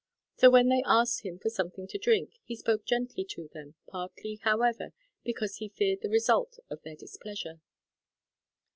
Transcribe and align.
So, 0.37 0.49
when 0.49 0.69
they 0.69 0.81
asked 0.87 1.21
him 1.21 1.37
for 1.37 1.51
something 1.51 1.85
to 1.85 1.99
drink, 1.99 2.39
he 2.43 2.55
spoke 2.55 2.85
gently 2.87 3.23
to 3.25 3.49
them, 3.53 3.75
partly, 3.85 4.37
however, 4.41 4.93
because 5.23 5.57
he 5.57 5.69
feared 5.69 6.01
the 6.01 6.09
result 6.09 6.57
of 6.71 6.81
their 6.81 6.95
displeasure. 6.95 7.61